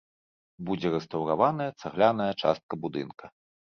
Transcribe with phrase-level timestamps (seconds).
[0.69, 3.37] Будзе рэстаўраваная цагляная частка будынка.